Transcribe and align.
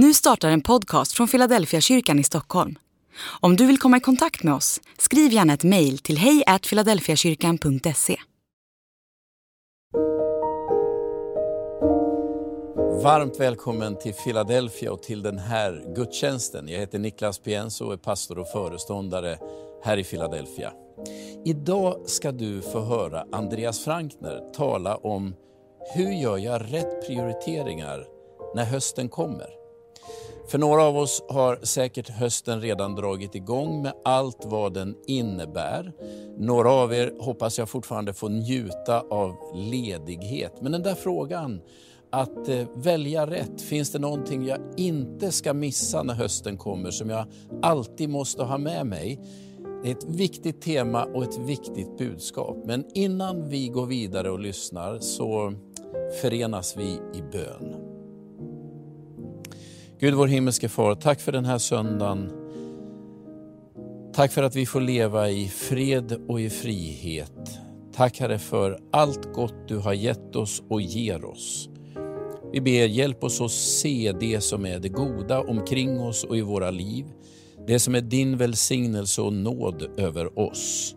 Nu 0.00 0.14
startar 0.14 0.48
en 0.48 0.60
podcast 0.60 1.12
från 1.12 1.28
Philadelphia 1.28 1.80
kyrkan 1.80 2.18
i 2.18 2.24
Stockholm. 2.24 2.78
Om 3.40 3.56
du 3.56 3.66
vill 3.66 3.78
komma 3.78 3.96
i 3.96 4.00
kontakt 4.00 4.42
med 4.42 4.54
oss, 4.54 4.80
skriv 4.98 5.32
gärna 5.32 5.54
ett 5.54 5.64
mejl 5.64 5.98
till 5.98 6.18
hejfiladelfiakyrkan.se. 6.18 8.16
Varmt 13.02 13.40
välkommen 13.40 13.98
till 13.98 14.12
Philadelphia 14.12 14.92
och 14.92 15.02
till 15.02 15.22
den 15.22 15.38
här 15.38 15.94
gudstjänsten. 15.96 16.68
Jag 16.68 16.78
heter 16.78 16.98
Niklas 16.98 17.38
Pienso 17.38 17.84
och 17.84 17.92
är 17.92 17.96
pastor 17.96 18.38
och 18.38 18.48
föreståndare 18.48 19.38
här 19.82 19.96
i 19.96 20.04
Philadelphia. 20.04 20.72
Idag 21.44 22.00
ska 22.06 22.32
du 22.32 22.62
få 22.62 22.80
höra 22.80 23.24
Andreas 23.32 23.84
Frankner 23.84 24.52
tala 24.54 24.96
om 24.96 25.34
hur 25.94 26.12
gör 26.12 26.38
jag 26.38 26.62
rätt 26.72 27.06
prioriteringar 27.06 28.06
när 28.54 28.64
hösten 28.64 29.08
kommer? 29.08 29.57
För 30.48 30.58
några 30.58 30.82
av 30.82 30.96
oss 30.96 31.22
har 31.28 31.58
säkert 31.62 32.08
hösten 32.08 32.60
redan 32.60 32.94
dragit 32.94 33.34
igång 33.34 33.82
med 33.82 33.92
allt 34.04 34.44
vad 34.44 34.74
den 34.74 34.96
innebär. 35.06 35.92
Några 36.38 36.72
av 36.72 36.94
er 36.94 37.12
hoppas 37.20 37.58
jag 37.58 37.68
fortfarande 37.68 38.12
får 38.12 38.28
njuta 38.28 39.00
av 39.00 39.36
ledighet. 39.54 40.60
Men 40.60 40.72
den 40.72 40.82
där 40.82 40.94
frågan 40.94 41.60
att 42.10 42.48
eh, 42.48 42.66
välja 42.74 43.26
rätt, 43.26 43.60
finns 43.60 43.92
det 43.92 43.98
någonting 43.98 44.46
jag 44.46 44.58
inte 44.76 45.32
ska 45.32 45.54
missa 45.54 46.02
när 46.02 46.14
hösten 46.14 46.56
kommer 46.56 46.90
som 46.90 47.10
jag 47.10 47.26
alltid 47.62 48.08
måste 48.08 48.42
ha 48.42 48.58
med 48.58 48.86
mig? 48.86 49.20
Det 49.82 49.88
är 49.88 49.92
ett 49.92 50.04
viktigt 50.04 50.62
tema 50.62 51.04
och 51.04 51.22
ett 51.22 51.38
viktigt 51.38 51.98
budskap. 51.98 52.56
Men 52.64 52.84
innan 52.94 53.48
vi 53.48 53.68
går 53.68 53.86
vidare 53.86 54.30
och 54.30 54.38
lyssnar 54.38 54.98
så 54.98 55.52
förenas 56.20 56.76
vi 56.76 57.00
i 57.14 57.22
bön. 57.32 57.87
Gud 60.00 60.14
vår 60.14 60.26
himmelske 60.26 60.68
far, 60.68 60.94
tack 60.94 61.20
för 61.20 61.32
den 61.32 61.44
här 61.44 61.58
söndagen. 61.58 62.32
Tack 64.14 64.32
för 64.32 64.42
att 64.42 64.56
vi 64.56 64.66
får 64.66 64.80
leva 64.80 65.30
i 65.30 65.48
fred 65.48 66.20
och 66.28 66.40
i 66.40 66.50
frihet. 66.50 67.58
Tack 67.94 68.20
Herre 68.20 68.38
för 68.38 68.78
allt 68.92 69.32
gott 69.32 69.68
du 69.68 69.76
har 69.76 69.92
gett 69.92 70.36
oss 70.36 70.62
och 70.68 70.80
ger 70.80 71.24
oss. 71.24 71.68
Vi 72.52 72.60
ber 72.60 72.86
hjälp 72.86 73.24
oss 73.24 73.40
att 73.40 73.50
se 73.50 74.14
det 74.20 74.40
som 74.40 74.66
är 74.66 74.78
det 74.78 74.88
goda 74.88 75.40
omkring 75.40 76.00
oss 76.00 76.24
och 76.24 76.36
i 76.36 76.40
våra 76.40 76.70
liv. 76.70 77.04
Det 77.66 77.78
som 77.78 77.94
är 77.94 78.00
din 78.00 78.36
välsignelse 78.36 79.22
och 79.22 79.32
nåd 79.32 79.82
över 79.96 80.38
oss. 80.38 80.96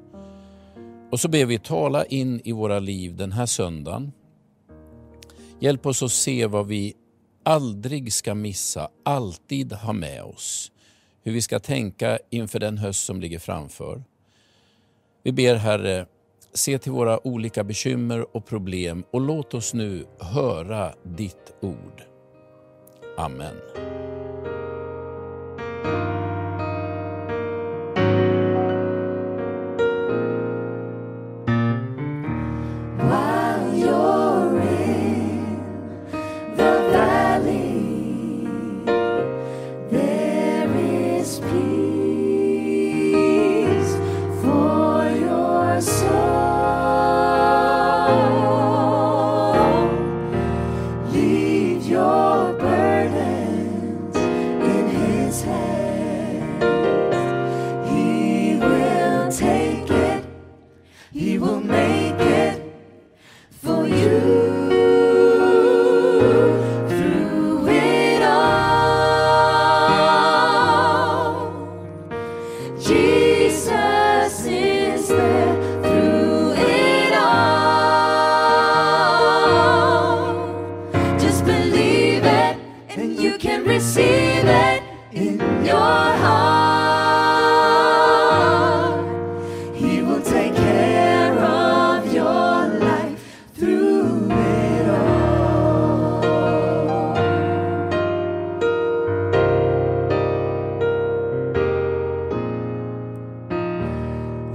Och 1.11 1.19
så 1.19 1.27
ber 1.27 1.45
vi 1.45 1.59
tala 1.59 2.05
in 2.05 2.41
i 2.43 2.51
våra 2.51 2.79
liv 2.79 3.15
den 3.15 3.31
här 3.31 3.45
söndagen. 3.45 4.11
Hjälp 5.59 5.85
oss 5.85 6.03
att 6.03 6.11
se 6.11 6.45
vad 6.45 6.67
vi 6.67 6.93
aldrig 7.43 8.13
ska 8.13 8.35
missa, 8.35 8.89
alltid 9.03 9.73
ha 9.73 9.93
med 9.93 10.23
oss. 10.23 10.71
Hur 11.23 11.31
vi 11.31 11.41
ska 11.41 11.59
tänka 11.59 12.19
inför 12.29 12.59
den 12.59 12.77
höst 12.77 13.05
som 13.05 13.21
ligger 13.21 13.39
framför. 13.39 14.03
Vi 15.23 15.31
ber 15.31 15.55
Herre, 15.55 16.05
se 16.53 16.77
till 16.77 16.91
våra 16.91 17.27
olika 17.27 17.63
bekymmer 17.63 18.35
och 18.35 18.45
problem 18.45 19.03
och 19.11 19.21
låt 19.21 19.53
oss 19.53 19.73
nu 19.73 20.05
höra 20.19 20.93
ditt 21.03 21.53
ord. 21.61 22.03
Amen. 23.17 23.80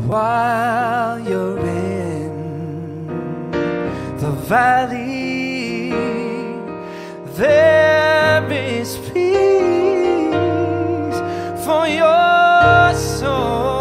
While 0.06 1.19
you're 1.19 1.59
in 1.59 3.09
the 4.19 4.31
valley. 4.49 5.91
There 7.34 8.50
is 8.50 8.97
peace 9.12 9.59
for 11.65 11.87
your 11.89 12.94
soul. 12.94 13.75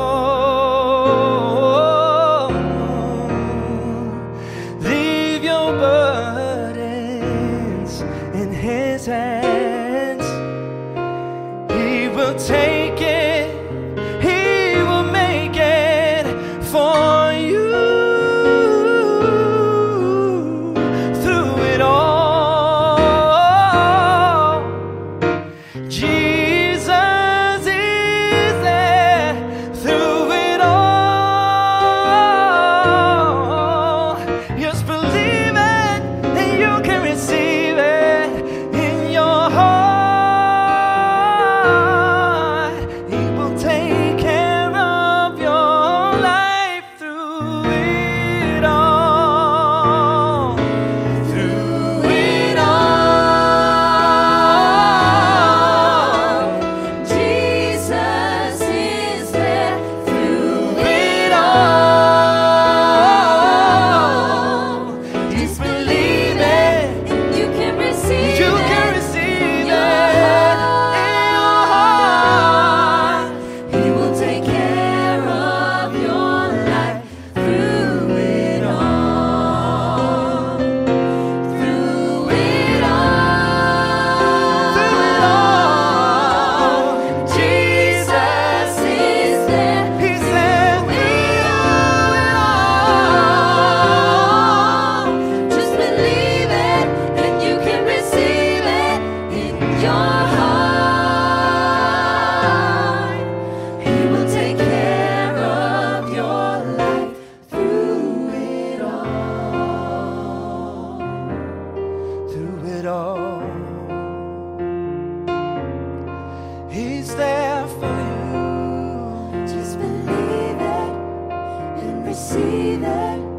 And 122.31 122.75
receive 122.81 123.34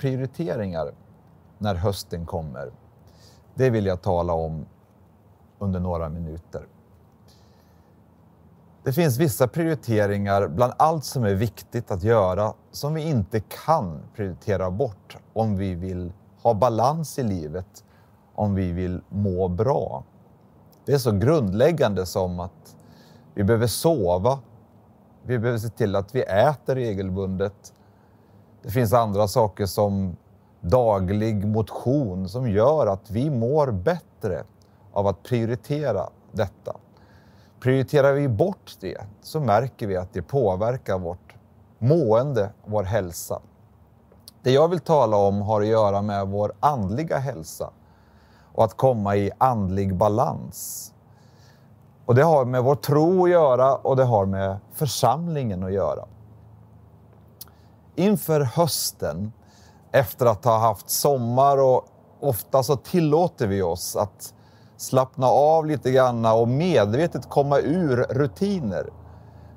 prioriteringar 0.00 0.92
när 1.58 1.74
hösten 1.74 2.26
kommer? 2.26 2.72
Det 3.54 3.70
vill 3.70 3.86
jag 3.86 4.02
tala 4.02 4.32
om 4.32 4.66
under 5.58 5.80
några 5.80 6.08
minuter. 6.08 6.66
Det 8.82 8.92
finns 8.92 9.18
vissa 9.18 9.48
prioriteringar 9.48 10.48
bland 10.48 10.72
allt 10.76 11.04
som 11.04 11.24
är 11.24 11.34
viktigt 11.34 11.90
att 11.90 12.02
göra 12.02 12.52
som 12.70 12.94
vi 12.94 13.02
inte 13.02 13.40
kan 13.40 14.00
prioritera 14.14 14.70
bort 14.70 15.16
om 15.32 15.56
vi 15.56 15.74
vill 15.74 16.12
ha 16.42 16.54
balans 16.54 17.18
i 17.18 17.22
livet, 17.22 17.84
om 18.34 18.54
vi 18.54 18.72
vill 18.72 19.00
må 19.08 19.48
bra. 19.48 20.04
Det 20.84 20.92
är 20.92 20.98
så 20.98 21.12
grundläggande 21.12 22.06
som 22.06 22.40
att 22.40 22.76
vi 23.34 23.44
behöver 23.44 23.66
sova, 23.66 24.38
vi 25.22 25.38
behöver 25.38 25.58
se 25.58 25.68
till 25.68 25.96
att 25.96 26.14
vi 26.14 26.22
äter 26.22 26.74
regelbundet. 26.74 27.72
Det 28.62 28.70
finns 28.70 28.92
andra 28.92 29.28
saker 29.28 29.66
som 29.66 30.16
daglig 30.60 31.46
motion 31.46 32.28
som 32.28 32.50
gör 32.50 32.86
att 32.86 33.10
vi 33.10 33.30
mår 33.30 33.70
bättre 33.70 34.44
av 34.92 35.06
att 35.06 35.22
prioritera 35.22 36.08
detta. 36.32 36.76
Prioriterar 37.60 38.12
vi 38.12 38.28
bort 38.28 38.76
det 38.80 38.98
så 39.22 39.40
märker 39.40 39.86
vi 39.86 39.96
att 39.96 40.12
det 40.12 40.22
påverkar 40.22 40.98
vårt 40.98 41.34
mående, 41.78 42.50
vår 42.64 42.82
hälsa. 42.82 43.40
Det 44.42 44.52
jag 44.52 44.68
vill 44.68 44.80
tala 44.80 45.16
om 45.16 45.42
har 45.42 45.60
att 45.60 45.66
göra 45.66 46.02
med 46.02 46.28
vår 46.28 46.52
andliga 46.60 47.18
hälsa 47.18 47.70
och 48.52 48.64
att 48.64 48.76
komma 48.76 49.16
i 49.16 49.30
andlig 49.38 49.96
balans. 49.96 50.92
Och 52.06 52.14
det 52.14 52.22
har 52.22 52.44
med 52.44 52.62
vår 52.64 52.74
tro 52.74 53.24
att 53.24 53.30
göra 53.30 53.76
och 53.76 53.96
det 53.96 54.04
har 54.04 54.26
med 54.26 54.56
församlingen 54.72 55.64
att 55.64 55.72
göra. 55.72 56.04
Inför 58.00 58.40
hösten, 58.40 59.32
efter 59.92 60.26
att 60.26 60.44
ha 60.44 60.58
haft 60.58 60.90
sommar 60.90 61.62
och 61.62 61.84
ofta 62.20 62.62
så 62.62 62.76
tillåter 62.76 63.46
vi 63.46 63.62
oss 63.62 63.96
att 63.96 64.34
slappna 64.76 65.26
av 65.26 65.66
lite 65.66 65.90
grann 65.90 66.26
och 66.26 66.48
medvetet 66.48 67.28
komma 67.28 67.58
ur 67.58 67.96
rutiner 67.96 68.90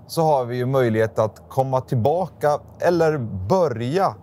så 0.07 0.21
har 0.21 0.45
vi 0.45 0.55
ju 0.55 0.65
möjlighet 0.65 1.19
att 1.19 1.49
komma 1.49 1.81
tillbaka 1.81 2.59
eller 2.79 3.17
börja 3.49 4.15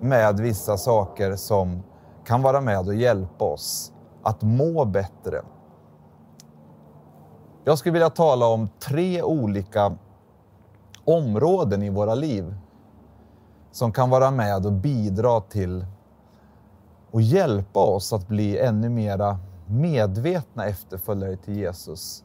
med 0.00 0.40
vissa 0.40 0.76
saker 0.76 1.36
som 1.36 1.82
kan 2.26 2.42
vara 2.42 2.60
med 2.60 2.86
och 2.86 2.94
hjälpa 2.94 3.44
oss 3.44 3.92
att 4.22 4.42
må 4.42 4.84
bättre. 4.84 5.42
Jag 7.64 7.78
skulle 7.78 7.92
vilja 7.92 8.10
tala 8.10 8.46
om 8.46 8.68
tre 8.80 9.22
olika 9.22 9.96
områden 11.04 11.82
i 11.82 11.90
våra 11.90 12.14
liv 12.14 12.54
som 13.70 13.92
kan 13.92 14.10
vara 14.10 14.30
med 14.30 14.66
och 14.66 14.72
bidra 14.72 15.40
till 15.40 15.86
och 17.10 17.22
hjälpa 17.22 17.80
oss 17.80 18.12
att 18.12 18.28
bli 18.28 18.58
ännu 18.58 18.88
mera 18.88 19.38
medvetna 19.66 20.66
efterföljare 20.66 21.36
till 21.36 21.56
Jesus 21.56 22.24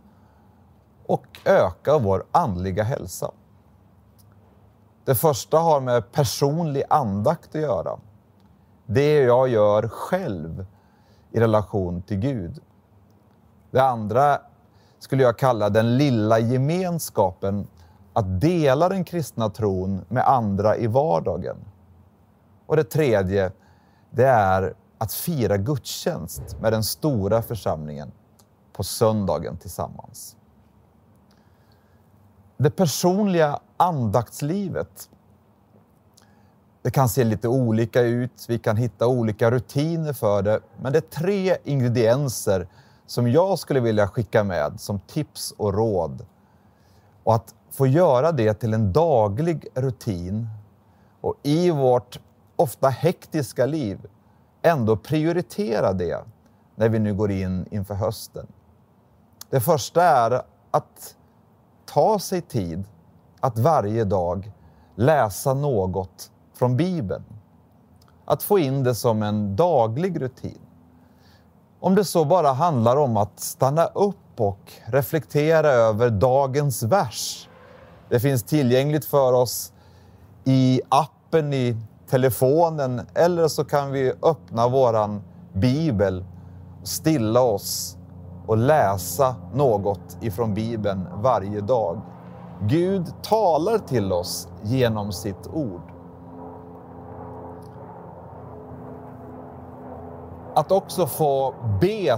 och 1.05 1.25
öka 1.45 1.97
vår 1.97 2.25
andliga 2.31 2.83
hälsa. 2.83 3.31
Det 5.05 5.15
första 5.15 5.57
har 5.57 5.81
med 5.81 6.11
personlig 6.11 6.83
andakt 6.89 7.55
att 7.55 7.61
göra. 7.61 7.99
Det 8.85 9.13
jag 9.13 9.47
gör 9.47 9.87
själv 9.87 10.65
i 11.31 11.39
relation 11.39 12.01
till 12.01 12.17
Gud. 12.17 12.59
Det 13.71 13.83
andra 13.83 14.41
skulle 14.99 15.23
jag 15.23 15.37
kalla 15.37 15.69
den 15.69 15.97
lilla 15.97 16.39
gemenskapen 16.39 17.67
att 18.13 18.41
dela 18.41 18.89
den 18.89 19.03
kristna 19.03 19.49
tron 19.49 20.05
med 20.09 20.27
andra 20.27 20.77
i 20.77 20.87
vardagen. 20.87 21.57
Och 22.65 22.75
det 22.75 22.83
tredje, 22.83 23.51
det 24.09 24.25
är 24.25 24.73
att 24.97 25.13
fira 25.13 25.57
gudstjänst 25.57 26.61
med 26.61 26.73
den 26.73 26.83
stora 26.83 27.41
församlingen 27.41 28.11
på 28.73 28.83
söndagen 28.83 29.57
tillsammans. 29.57 30.35
Det 32.57 32.69
personliga 32.69 33.59
andaktslivet 33.77 35.09
det 36.81 36.91
kan 36.91 37.09
se 37.09 37.23
lite 37.23 37.47
olika 37.47 38.01
ut, 38.01 38.45
vi 38.47 38.59
kan 38.59 38.77
hitta 38.77 39.07
olika 39.07 39.51
rutiner 39.51 40.13
för 40.13 40.41
det, 40.41 40.59
men 40.81 40.93
det 40.93 40.99
är 40.99 41.21
tre 41.21 41.57
ingredienser 41.63 42.67
som 43.05 43.31
jag 43.31 43.59
skulle 43.59 43.79
vilja 43.79 44.07
skicka 44.07 44.43
med 44.43 44.79
som 44.79 44.99
tips 44.99 45.53
och 45.57 45.73
råd. 45.73 46.25
Och 47.23 47.35
att 47.35 47.55
få 47.71 47.87
göra 47.87 48.31
det 48.31 48.53
till 48.53 48.73
en 48.73 48.93
daglig 48.93 49.67
rutin 49.73 50.47
och 51.21 51.35
i 51.43 51.71
vårt 51.71 52.19
ofta 52.55 52.89
hektiska 52.89 53.65
liv 53.65 54.05
ändå 54.61 54.97
prioritera 54.97 55.93
det 55.93 56.23
när 56.75 56.89
vi 56.89 56.99
nu 56.99 57.13
går 57.13 57.31
in 57.31 57.65
inför 57.71 57.93
hösten. 57.93 58.47
Det 59.49 59.59
första 59.59 60.03
är 60.03 60.41
att 60.71 61.15
ta 61.85 62.19
sig 62.19 62.41
tid 62.41 62.83
att 63.39 63.57
varje 63.57 64.03
dag 64.03 64.51
läsa 64.95 65.53
något 65.53 66.31
från 66.53 66.77
Bibeln. 66.77 67.23
Att 68.25 68.43
få 68.43 68.59
in 68.59 68.83
det 68.83 68.95
som 68.95 69.23
en 69.23 69.55
daglig 69.55 70.21
rutin. 70.21 70.59
Om 71.79 71.95
det 71.95 72.05
så 72.05 72.25
bara 72.25 72.51
handlar 72.51 72.97
om 72.97 73.17
att 73.17 73.39
stanna 73.39 73.85
upp 73.85 74.15
och 74.39 74.73
reflektera 74.85 75.67
över 75.67 76.09
dagens 76.09 76.83
vers. 76.83 77.49
Det 78.09 78.19
finns 78.19 78.43
tillgängligt 78.43 79.05
för 79.05 79.33
oss 79.33 79.73
i 80.43 80.81
appen 80.89 81.53
i 81.53 81.77
telefonen 82.09 83.01
eller 83.13 83.47
så 83.47 83.65
kan 83.65 83.91
vi 83.91 84.13
öppna 84.21 84.67
våran 84.67 85.21
bibel, 85.53 86.25
stilla 86.83 87.41
oss 87.41 87.97
och 88.47 88.57
läsa 88.57 89.35
något 89.53 90.17
ifrån 90.21 90.53
bibeln 90.53 91.07
varje 91.15 91.61
dag. 91.61 92.01
Gud 92.61 93.13
talar 93.21 93.77
till 93.77 94.13
oss 94.13 94.47
genom 94.63 95.11
sitt 95.11 95.47
ord. 95.53 95.81
Att 100.55 100.71
också 100.71 101.07
få 101.07 101.53
be. 101.81 102.17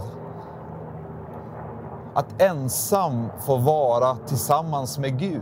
Att 2.16 2.42
ensam 2.42 3.30
få 3.40 3.58
vara 3.58 4.18
tillsammans 4.28 4.98
med 4.98 5.20
Gud. 5.20 5.42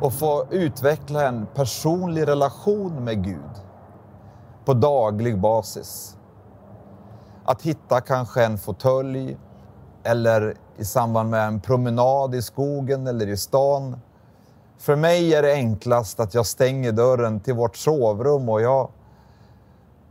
Och 0.00 0.12
få 0.12 0.46
utveckla 0.50 1.28
en 1.28 1.46
personlig 1.54 2.28
relation 2.28 3.04
med 3.04 3.24
Gud 3.24 3.62
på 4.64 4.74
daglig 4.74 5.40
basis. 5.40 6.16
Att 7.44 7.62
hitta 7.62 8.00
kanske 8.00 8.44
en 8.44 8.58
fåtölj 8.58 9.36
eller 10.02 10.54
i 10.76 10.84
samband 10.84 11.30
med 11.30 11.46
en 11.46 11.60
promenad 11.60 12.34
i 12.34 12.42
skogen 12.42 13.06
eller 13.06 13.28
i 13.28 13.36
stan 13.36 14.00
För 14.78 14.96
mig 14.96 15.34
är 15.34 15.42
det 15.42 15.52
enklast 15.52 16.20
att 16.20 16.34
jag 16.34 16.46
stänger 16.46 16.92
dörren 16.92 17.40
till 17.40 17.54
vårt 17.54 17.76
sovrum 17.76 18.48
och 18.48 18.60
jag 18.62 18.88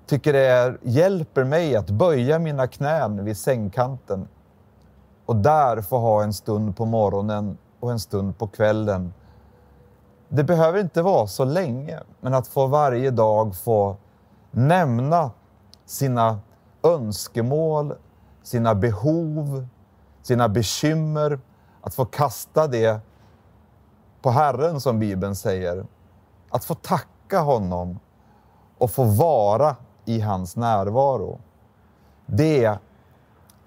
tycker 0.05 0.33
det 0.33 0.45
är, 0.45 0.77
hjälper 0.81 1.43
mig 1.43 1.75
att 1.75 1.89
böja 1.89 2.39
mina 2.39 2.67
knän 2.67 3.25
vid 3.25 3.37
sängkanten 3.37 4.27
och 5.27 5.35
där 5.35 5.81
få 5.81 5.97
ha 5.99 6.23
en 6.23 6.33
stund 6.33 6.77
på 6.77 6.85
morgonen 6.85 7.57
och 7.79 7.91
en 7.91 7.99
stund 7.99 8.37
på 8.37 8.47
kvällen. 8.47 9.13
Det 10.29 10.43
behöver 10.43 10.79
inte 10.79 11.01
vara 11.01 11.27
så 11.27 11.45
länge, 11.45 11.99
men 12.21 12.33
att 12.33 12.47
få 12.47 12.67
varje 12.67 13.11
dag 13.11 13.55
få 13.55 13.95
nämna 14.51 15.31
sina 15.85 16.39
önskemål, 16.83 17.93
sina 18.43 18.75
behov, 18.75 19.67
sina 20.21 20.49
bekymmer, 20.49 21.39
att 21.81 21.95
få 21.95 22.05
kasta 22.05 22.67
det 22.67 22.99
på 24.21 24.29
Herren 24.29 24.81
som 24.81 24.99
Bibeln 24.99 25.35
säger. 25.35 25.85
Att 26.49 26.65
få 26.65 26.75
tacka 26.75 27.39
honom 27.39 27.99
och 28.77 28.91
få 28.91 29.03
vara 29.03 29.75
i 30.05 30.21
hans 30.21 30.55
närvaro. 30.55 31.39
Det 32.25 32.77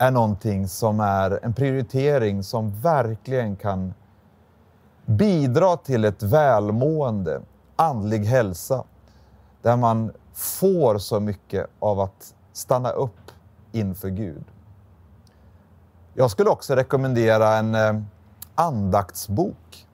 är 0.00 0.10
någonting 0.10 0.68
som 0.68 1.00
är 1.00 1.40
en 1.42 1.52
prioritering 1.52 2.42
som 2.42 2.80
verkligen 2.80 3.56
kan 3.56 3.94
bidra 5.06 5.76
till 5.76 6.04
ett 6.04 6.22
välmående, 6.22 7.40
andlig 7.76 8.24
hälsa, 8.24 8.84
där 9.62 9.76
man 9.76 10.12
får 10.32 10.98
så 10.98 11.20
mycket 11.20 11.66
av 11.78 12.00
att 12.00 12.34
stanna 12.52 12.90
upp 12.90 13.30
inför 13.72 14.08
Gud. 14.08 14.44
Jag 16.14 16.30
skulle 16.30 16.50
också 16.50 16.74
rekommendera 16.74 17.56
en 17.56 17.74
eh, 17.74 18.00
andaktsbok. 18.54 19.86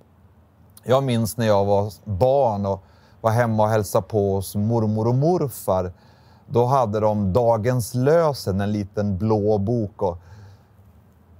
Jag 0.82 1.04
minns 1.04 1.36
när 1.36 1.46
jag 1.46 1.64
var 1.64 1.92
barn 2.04 2.66
och 2.66 2.82
var 3.20 3.30
hemma 3.30 3.62
och 3.62 3.68
hälsade 3.68 4.06
på 4.06 4.34
hos 4.34 4.54
mormor 4.54 5.08
och 5.08 5.14
morfar. 5.14 5.92
Då 6.46 6.64
hade 6.64 7.00
de 7.00 7.32
Dagens 7.32 7.94
lösen, 7.94 8.60
en 8.60 8.72
liten 8.72 9.18
blå 9.18 9.58
bok. 9.58 10.02
Och 10.02 10.18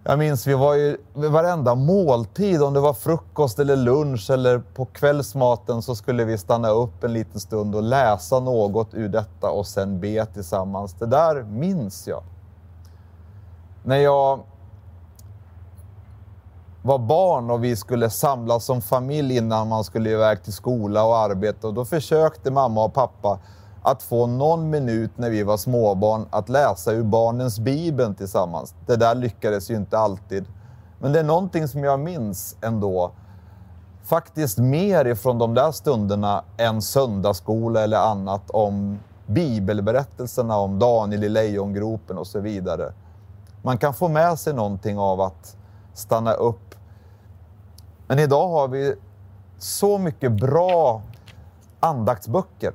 jag 0.05 0.19
minns 0.19 0.47
vi 0.47 0.55
var 0.55 0.75
ju 0.75 0.97
vid 1.15 1.31
varenda 1.31 1.75
måltid, 1.75 2.63
om 2.63 2.75
det 2.75 2.81
var 2.81 2.93
frukost 2.93 3.59
eller 3.59 3.77
lunch 3.77 4.31
eller 4.31 4.59
på 4.59 4.85
kvällsmaten 4.85 5.83
så 5.83 5.95
skulle 5.95 6.25
vi 6.25 6.39
stanna 6.39 6.69
upp 6.69 7.05
en 7.05 7.13
liten 7.13 7.41
stund 7.41 7.75
och 7.75 7.83
läsa 7.83 8.41
något 8.41 8.95
ur 8.95 9.09
detta 9.09 9.51
och 9.51 9.67
sen 9.67 10.01
be 10.01 10.27
tillsammans. 10.27 10.95
Det 10.95 11.07
där 11.07 11.43
minns 11.43 12.09
jag. 12.09 12.23
När 13.85 13.97
jag 13.97 14.41
var 16.83 16.99
barn 16.99 17.51
och 17.51 17.65
vi 17.65 17.77
skulle 17.77 18.11
samlas 18.11 18.65
som 18.65 18.83
familj 18.83 19.37
innan 19.37 19.69
man 19.69 19.85
skulle 19.85 20.11
iväg 20.11 20.43
till 20.43 20.53
skola 20.53 21.05
och 21.05 21.17
arbete. 21.17 21.67
Och 21.67 21.75
då 21.75 21.85
försökte 21.85 22.51
mamma 22.51 22.85
och 22.85 22.95
pappa 22.95 23.39
att 23.87 24.03
få 24.03 24.27
någon 24.27 24.71
minut 24.71 25.11
när 25.17 25.31
vi 25.31 25.43
var 25.43 25.57
småbarn 25.57 26.27
att 26.31 26.49
läsa 26.49 26.93
ur 26.93 27.03
barnens 27.03 27.59
bibeln 27.59 28.15
tillsammans. 28.15 28.75
Det 28.87 28.97
där 28.97 29.15
lyckades 29.15 29.71
ju 29.71 29.77
inte 29.77 29.99
alltid. 29.99 30.45
Men 30.99 31.13
det 31.13 31.19
är 31.21 31.25
någonting 31.25 31.69
som 31.69 31.85
jag 31.85 32.01
minns 32.01 32.57
ändå. 32.61 33.13
Faktiskt 34.05 34.59
mer 34.59 35.05
ifrån 35.05 35.39
de 35.39 35.55
där 35.55 35.73
stunderna 35.73 36.45
än 36.57 36.83
söndagsskola 36.83 37.85
eller 37.85 37.99
annat 37.99 38.51
om 38.51 38.99
bibelberättelserna 39.27 40.57
om 40.57 40.79
Daniel 40.79 41.25
i 41.25 41.29
lejongropen 41.29 42.19
och 42.19 42.27
så 42.27 42.41
vidare. 42.41 42.93
Man 43.63 43.79
kan 43.79 43.95
få 43.95 44.09
med 44.09 44.39
sig 44.39 44.55
någonting 44.55 44.99
av 44.99 45.21
att 45.21 45.57
stanna 45.95 46.33
upp 46.33 46.75
men 48.07 48.19
idag 48.19 48.49
har 48.49 48.69
vi 48.69 48.95
så 49.59 49.99
mycket 49.99 50.33
bra 50.33 51.03
andaktsböcker 51.81 52.73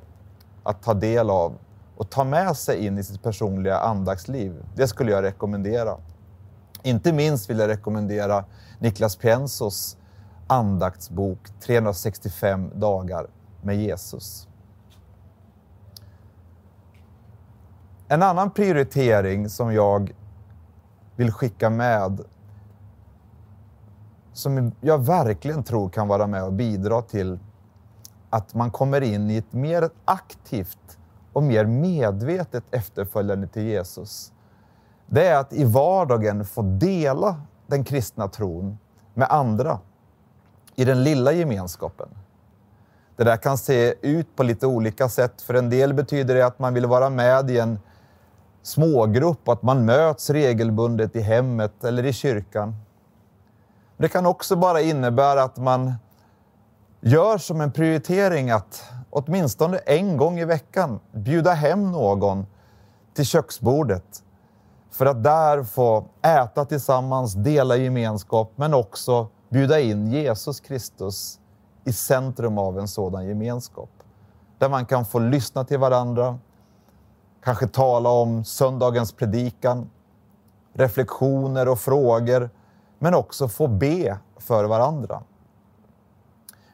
att 0.62 0.82
ta 0.82 0.94
del 0.94 1.30
av 1.30 1.58
och 1.96 2.10
ta 2.10 2.24
med 2.24 2.56
sig 2.56 2.86
in 2.86 2.98
i 2.98 3.04
sitt 3.04 3.22
personliga 3.22 3.78
andaktsliv. 3.78 4.64
Det 4.76 4.88
skulle 4.88 5.10
jag 5.12 5.22
rekommendera. 5.22 5.96
Inte 6.82 7.12
minst 7.12 7.50
vill 7.50 7.58
jag 7.58 7.68
rekommendera 7.68 8.44
Niklas 8.78 9.16
Piensos 9.16 9.96
andaktsbok 10.46 11.38
365 11.60 12.70
dagar 12.74 13.26
med 13.62 13.76
Jesus. 13.76 14.48
En 18.08 18.22
annan 18.22 18.50
prioritering 18.50 19.48
som 19.48 19.74
jag 19.74 20.14
vill 21.16 21.32
skicka 21.32 21.70
med 21.70 22.20
som 24.32 24.72
jag 24.80 24.98
verkligen 25.06 25.62
tror 25.62 25.88
kan 25.88 26.08
vara 26.08 26.26
med 26.26 26.44
och 26.44 26.52
bidra 26.52 27.02
till 27.02 27.38
att 28.32 28.54
man 28.54 28.70
kommer 28.70 29.00
in 29.00 29.30
i 29.30 29.36
ett 29.36 29.52
mer 29.52 29.90
aktivt 30.04 30.98
och 31.32 31.42
mer 31.42 31.64
medvetet 31.64 32.64
efterföljande 32.70 33.46
till 33.46 33.62
Jesus. 33.62 34.32
Det 35.06 35.26
är 35.26 35.36
att 35.36 35.52
i 35.52 35.64
vardagen 35.64 36.44
få 36.44 36.62
dela 36.62 37.40
den 37.66 37.84
kristna 37.84 38.28
tron 38.28 38.78
med 39.14 39.28
andra 39.30 39.78
i 40.74 40.84
den 40.84 41.04
lilla 41.04 41.32
gemenskapen. 41.32 42.08
Det 43.16 43.24
där 43.24 43.36
kan 43.36 43.58
se 43.58 43.94
ut 44.02 44.36
på 44.36 44.42
lite 44.42 44.66
olika 44.66 45.08
sätt. 45.08 45.42
För 45.42 45.54
en 45.54 45.70
del 45.70 45.94
betyder 45.94 46.34
det 46.34 46.46
att 46.46 46.58
man 46.58 46.74
vill 46.74 46.86
vara 46.86 47.10
med 47.10 47.50
i 47.50 47.58
en 47.58 47.78
smågrupp 48.62 49.40
och 49.44 49.52
att 49.52 49.62
man 49.62 49.84
möts 49.84 50.30
regelbundet 50.30 51.16
i 51.16 51.20
hemmet 51.20 51.84
eller 51.84 52.06
i 52.06 52.12
kyrkan. 52.12 52.74
Det 53.96 54.08
kan 54.08 54.26
också 54.26 54.56
bara 54.56 54.80
innebära 54.80 55.42
att 55.42 55.56
man 55.56 55.94
gör 57.04 57.38
som 57.38 57.60
en 57.60 57.72
prioritering 57.72 58.50
att 58.50 58.84
åtminstone 59.10 59.78
en 59.78 60.16
gång 60.16 60.38
i 60.38 60.44
veckan 60.44 61.00
bjuda 61.12 61.52
hem 61.52 61.92
någon 61.92 62.46
till 63.14 63.24
köksbordet 63.24 64.22
för 64.90 65.06
att 65.06 65.22
där 65.22 65.62
få 65.64 66.04
äta 66.22 66.64
tillsammans, 66.64 67.34
dela 67.34 67.76
gemenskap, 67.76 68.52
men 68.56 68.74
också 68.74 69.26
bjuda 69.48 69.80
in 69.80 70.12
Jesus 70.12 70.60
Kristus 70.60 71.38
i 71.84 71.92
centrum 71.92 72.58
av 72.58 72.78
en 72.78 72.88
sådan 72.88 73.26
gemenskap. 73.26 73.90
Där 74.58 74.68
man 74.68 74.86
kan 74.86 75.04
få 75.04 75.18
lyssna 75.18 75.64
till 75.64 75.78
varandra, 75.78 76.38
kanske 77.44 77.68
tala 77.68 78.10
om 78.10 78.44
söndagens 78.44 79.12
predikan, 79.12 79.90
reflektioner 80.72 81.68
och 81.68 81.78
frågor 81.78 82.50
men 82.98 83.14
också 83.14 83.48
få 83.48 83.66
be 83.66 84.18
för 84.38 84.64
varandra. 84.64 85.22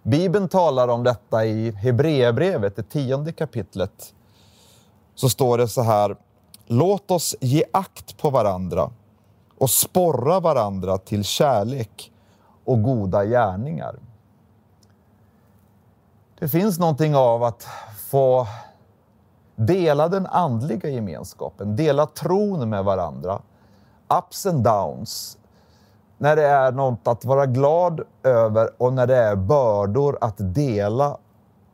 Bibeln 0.09 0.49
talar 0.49 0.89
om 0.89 1.05
detta 1.05 1.45
i 1.45 1.71
Hebreerbrevet, 1.71 2.77
det 2.77 2.83
tionde 2.83 3.33
kapitlet. 3.33 4.15
Så 5.15 5.29
står 5.29 5.59
det 5.59 5.69
så 5.69 5.83
här. 5.83 6.17
Låt 6.67 7.11
oss 7.11 7.37
ge 7.41 7.65
akt 7.73 8.19
på 8.19 8.31
varandra 8.31 8.91
och 9.59 9.71
sporra 9.71 10.41
varandra 10.41 10.99
till 10.99 11.25
kärlek 11.25 12.13
och 12.65 12.83
goda 12.83 13.25
gärningar. 13.25 13.99
Det 16.39 16.49
finns 16.49 16.79
någonting 16.79 17.17
av 17.17 17.45
att 17.45 17.67
få 18.11 18.47
dela 19.57 20.09
den 20.09 20.27
andliga 20.27 20.89
gemenskapen, 20.89 21.77
dela 21.77 22.07
tron 22.07 22.71
med 22.71 22.85
varandra. 22.85 23.43
Ups 24.19 24.47
and 24.47 24.65
downs, 24.65 25.38
när 26.19 26.37
det 26.37 26.47
är 26.47 26.73
något 26.73 27.09
att 27.09 27.25
vara 27.25 27.47
glad 27.47 28.01
över 28.23 28.71
och 28.79 28.93
när 28.93 29.07
det 29.07 29.17
är 29.17 29.37
bördor 29.37 30.19
att 30.21 30.37
dela 30.39 31.19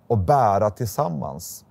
och 0.07 0.19
bära 0.19 0.71
tillsammans. 0.71 1.65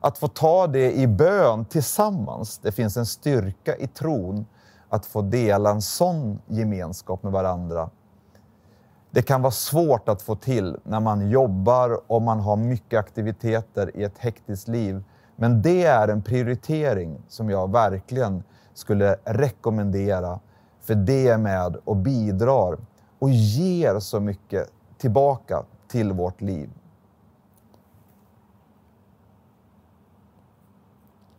Att 0.00 0.18
få 0.18 0.28
ta 0.28 0.66
det 0.66 0.92
i 0.92 1.06
bön 1.06 1.64
tillsammans. 1.64 2.58
Det 2.58 2.72
finns 2.72 2.96
en 2.96 3.06
styrka 3.06 3.76
i 3.76 3.86
tron 3.86 4.46
att 4.88 5.06
få 5.06 5.22
dela 5.22 5.70
en 5.70 5.82
sån 5.82 6.38
gemenskap 6.46 7.22
med 7.22 7.32
varandra. 7.32 7.90
Det 9.10 9.22
kan 9.22 9.42
vara 9.42 9.50
svårt 9.50 10.08
att 10.08 10.22
få 10.22 10.36
till 10.36 10.76
när 10.82 11.00
man 11.00 11.30
jobbar 11.30 12.00
och 12.06 12.22
man 12.22 12.40
har 12.40 12.56
mycket 12.56 12.98
aktiviteter 12.98 13.96
i 13.96 14.04
ett 14.04 14.18
hektiskt 14.18 14.68
liv. 14.68 15.04
Men 15.36 15.62
det 15.62 15.84
är 15.84 16.08
en 16.08 16.22
prioritering 16.22 17.22
som 17.28 17.50
jag 17.50 17.72
verkligen 17.72 18.42
skulle 18.74 19.16
rekommendera 19.24 20.40
för 20.86 20.94
det 20.94 21.28
är 21.28 21.38
med 21.38 21.76
och 21.84 21.96
bidrar 21.96 22.78
och 23.18 23.30
ger 23.30 23.98
så 24.00 24.20
mycket 24.20 24.70
tillbaka 24.98 25.62
till 25.88 26.12
vårt 26.12 26.40
liv. 26.40 26.70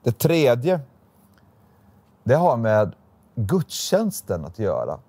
Det 0.03 0.11
tredje, 0.11 0.79
det 2.23 2.35
har 2.35 2.57
med 2.57 2.95
gudstjänsten 3.35 4.45
att 4.45 4.59
göra. 4.59 4.99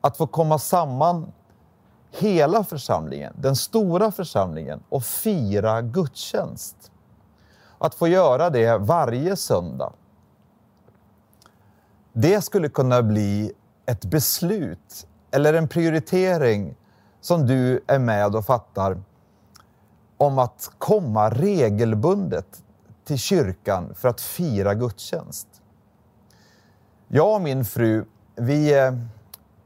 Att 0.00 0.16
få 0.16 0.26
komma 0.26 0.58
samman 0.58 1.32
hela 2.10 2.64
församlingen, 2.64 3.34
den 3.38 3.56
stora 3.56 4.12
församlingen 4.12 4.82
och 4.88 5.04
fira 5.04 5.82
gudstjänst. 5.82 6.92
Att 7.78 7.94
få 7.94 8.08
göra 8.08 8.50
det 8.50 8.78
varje 8.78 9.36
söndag. 9.36 9.92
Det 12.12 12.40
skulle 12.40 12.68
kunna 12.68 13.02
bli 13.02 13.52
ett 13.86 14.04
beslut 14.04 15.06
eller 15.30 15.54
en 15.54 15.68
prioritering 15.68 16.76
som 17.20 17.46
du 17.46 17.84
är 17.86 17.98
med 17.98 18.36
och 18.36 18.46
fattar 18.46 19.02
om 20.16 20.38
att 20.38 20.70
komma 20.78 21.30
regelbundet 21.30 22.62
till 23.04 23.18
kyrkan 23.18 23.94
för 23.94 24.08
att 24.08 24.20
fira 24.20 24.74
gudstjänst. 24.74 25.48
Jag 27.08 27.34
och 27.34 27.42
min 27.42 27.64
fru, 27.64 28.04
vi, 28.36 28.78
eh, 28.78 28.92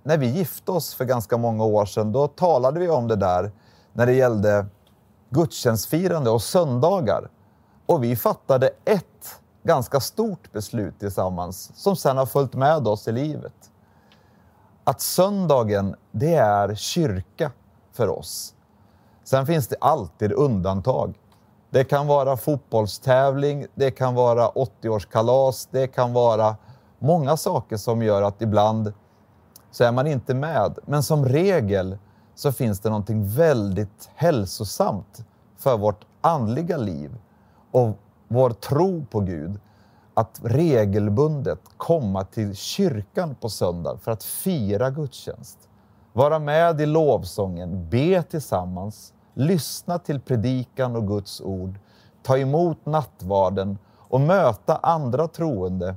när 0.02 0.18
vi 0.18 0.26
gifte 0.26 0.72
oss 0.72 0.94
för 0.94 1.04
ganska 1.04 1.36
många 1.36 1.64
år 1.64 1.86
sedan, 1.86 2.12
då 2.12 2.28
talade 2.28 2.80
vi 2.80 2.88
om 2.88 3.08
det 3.08 3.16
där 3.16 3.52
när 3.92 4.06
det 4.06 4.12
gällde 4.12 4.66
gudstjänstfirande 5.30 6.30
och 6.30 6.42
söndagar. 6.42 7.30
Och 7.86 8.04
vi 8.04 8.16
fattade 8.16 8.70
ett 8.84 9.40
ganska 9.62 10.00
stort 10.00 10.52
beslut 10.52 10.98
tillsammans 10.98 11.70
som 11.74 11.96
sedan 11.96 12.16
har 12.16 12.26
följt 12.26 12.54
med 12.54 12.88
oss 12.88 13.08
i 13.08 13.12
livet. 13.12 13.70
Att 14.88 15.00
söndagen, 15.00 15.94
det 16.12 16.34
är 16.34 16.74
kyrka 16.74 17.52
för 17.92 18.08
oss. 18.08 18.54
Sen 19.24 19.46
finns 19.46 19.68
det 19.68 19.76
alltid 19.80 20.32
undantag. 20.32 21.14
Det 21.70 21.84
kan 21.84 22.06
vara 22.06 22.36
fotbollstävling, 22.36 23.66
det 23.74 23.90
kan 23.90 24.14
vara 24.14 24.48
80-årskalas, 24.48 25.68
det 25.70 25.86
kan 25.86 26.12
vara 26.12 26.56
många 26.98 27.36
saker 27.36 27.76
som 27.76 28.02
gör 28.02 28.22
att 28.22 28.42
ibland 28.42 28.92
så 29.70 29.84
är 29.84 29.92
man 29.92 30.06
inte 30.06 30.34
med. 30.34 30.78
Men 30.86 31.02
som 31.02 31.24
regel 31.24 31.98
så 32.34 32.52
finns 32.52 32.80
det 32.80 32.88
någonting 32.88 33.28
väldigt 33.28 34.10
hälsosamt 34.14 35.24
för 35.56 35.76
vårt 35.76 36.06
andliga 36.20 36.76
liv 36.76 37.16
och 37.72 37.98
vår 38.28 38.50
tro 38.50 39.06
på 39.10 39.20
Gud. 39.20 39.60
Att 40.18 40.40
regelbundet 40.42 41.60
komma 41.76 42.24
till 42.24 42.56
kyrkan 42.56 43.34
på 43.34 43.48
söndag 43.48 43.98
för 43.98 44.12
att 44.12 44.24
fira 44.24 44.90
gudstjänst. 44.90 45.58
Vara 46.12 46.38
med 46.38 46.80
i 46.80 46.86
lovsången, 46.86 47.88
be 47.90 48.22
tillsammans, 48.22 49.12
lyssna 49.34 49.98
till 49.98 50.20
predikan 50.20 50.96
och 50.96 51.08
Guds 51.08 51.40
ord, 51.40 51.78
ta 52.22 52.38
emot 52.38 52.86
nattvarden 52.86 53.78
och 53.96 54.20
möta 54.20 54.76
andra 54.76 55.28
troende. 55.28 55.94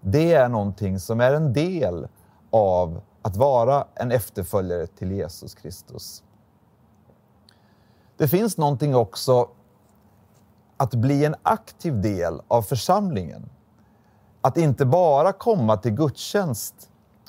Det 0.00 0.32
är 0.32 0.48
någonting 0.48 1.00
som 1.00 1.20
är 1.20 1.32
en 1.32 1.52
del 1.52 2.08
av 2.50 3.00
att 3.22 3.36
vara 3.36 3.86
en 3.94 4.12
efterföljare 4.12 4.86
till 4.86 5.12
Jesus 5.12 5.54
Kristus. 5.54 6.22
Det 8.16 8.28
finns 8.28 8.58
någonting 8.58 8.94
också 8.94 9.48
att 10.76 10.94
bli 10.94 11.24
en 11.24 11.34
aktiv 11.42 12.00
del 12.00 12.40
av 12.48 12.62
församlingen. 12.62 13.50
Att 14.44 14.56
inte 14.56 14.84
bara 14.84 15.32
komma 15.32 15.76
till 15.76 15.92
gudstjänst 15.92 16.74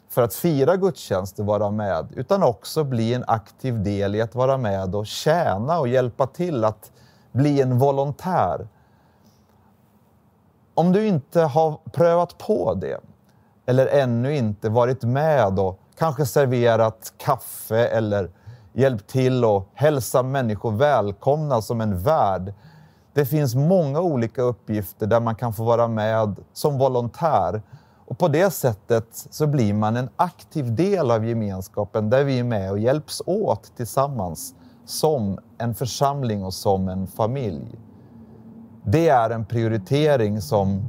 för 0.10 0.22
att 0.22 0.34
fira 0.34 0.76
gudstjänst 0.76 1.40
och 1.40 1.46
vara 1.46 1.72
med, 1.72 2.08
utan 2.16 2.44
också 2.44 2.84
bli 2.84 3.14
en 3.14 3.24
aktiv 3.28 3.84
del 3.84 4.16
i 4.16 4.22
att 4.22 4.36
vara 4.36 4.58
med 4.58 4.96
och 4.96 5.08
tjäna 5.08 5.80
och 5.80 5.88
hjälpa 5.88 6.28
till 6.28 6.64
att 6.64 6.92
bli 7.32 7.62
en 7.62 7.80
volontär. 7.80 8.68
Om 10.74 10.92
du 10.92 11.08
inte 11.08 11.42
har 11.42 11.80
prövat 11.92 12.38
på 12.38 12.74
det, 12.74 13.00
eller 13.66 13.88
ännu 13.88 14.36
inte 14.36 14.70
varit 14.70 15.04
med 15.04 15.60
och 15.60 15.80
kanske 15.98 16.26
serverat 16.26 17.14
kaffe 17.18 17.88
eller 17.88 18.30
hjälpt 18.74 19.08
till 19.08 19.46
och 19.46 19.70
hälsa 19.74 20.24
människor 20.24 20.72
välkomna 20.72 21.62
som 21.62 21.82
en 21.82 22.00
värd. 22.00 22.54
Det 23.16 23.26
finns 23.26 23.56
många 23.56 24.02
olika 24.02 24.42
uppgifter 24.42 25.08
där 25.08 25.20
man 25.20 25.36
kan 25.36 25.54
få 25.54 25.64
vara 25.64 25.88
med 25.88 26.36
som 26.54 26.78
volontär 26.78 27.62
och 28.06 28.18
på 28.18 28.28
det 28.28 28.52
sättet 28.52 29.06
så 29.12 29.48
blir 29.48 29.74
man 29.74 29.96
en 29.96 30.10
aktiv 30.16 30.76
del 30.76 31.12
av 31.12 31.26
gemenskapen 31.26 32.10
där 32.10 32.24
vi 32.24 32.40
är 32.40 32.44
med 32.44 32.72
och 32.72 32.80
hjälps 32.80 33.22
åt 33.26 33.78
tillsammans 33.78 34.56
som 34.86 35.40
en 35.58 35.76
församling 35.76 36.44
och 36.44 36.54
som 36.54 36.90
en 36.90 37.08
familj. 37.08 37.80
Det 38.84 39.10
är 39.10 39.30
en 39.30 39.46
prioritering 39.46 40.42
som 40.42 40.82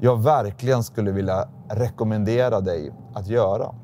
jag 0.00 0.22
verkligen 0.22 0.84
skulle 0.84 1.12
vilja 1.12 1.48
rekommendera 1.68 2.60
dig 2.60 2.92
att 3.14 3.26
göra. 3.26 3.74